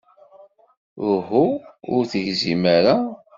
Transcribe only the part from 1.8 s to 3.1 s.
ur tegzim ara.